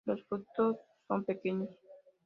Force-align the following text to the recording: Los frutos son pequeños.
Los 0.05 0.23
frutos 0.23 0.77
son 1.07 1.23
pequeños. 1.25 1.69